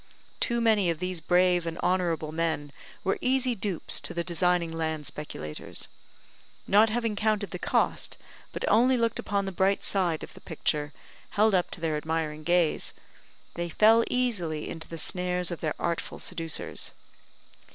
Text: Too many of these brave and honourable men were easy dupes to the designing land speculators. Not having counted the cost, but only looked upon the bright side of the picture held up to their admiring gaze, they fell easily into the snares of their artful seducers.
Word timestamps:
Too 0.39 0.61
many 0.61 0.89
of 0.89 0.97
these 0.97 1.21
brave 1.21 1.67
and 1.67 1.77
honourable 1.77 2.31
men 2.31 2.71
were 3.03 3.19
easy 3.21 3.53
dupes 3.53 4.01
to 4.01 4.15
the 4.15 4.23
designing 4.23 4.71
land 4.73 5.05
speculators. 5.05 5.87
Not 6.67 6.89
having 6.89 7.15
counted 7.15 7.51
the 7.51 7.59
cost, 7.59 8.17
but 8.51 8.65
only 8.67 8.97
looked 8.97 9.19
upon 9.19 9.45
the 9.45 9.51
bright 9.51 9.83
side 9.83 10.23
of 10.23 10.33
the 10.33 10.41
picture 10.41 10.91
held 11.37 11.53
up 11.53 11.69
to 11.69 11.79
their 11.81 11.97
admiring 11.97 12.41
gaze, 12.41 12.93
they 13.53 13.69
fell 13.69 14.03
easily 14.09 14.67
into 14.67 14.87
the 14.87 14.97
snares 14.97 15.51
of 15.51 15.61
their 15.61 15.75
artful 15.77 16.17
seducers. 16.17 16.93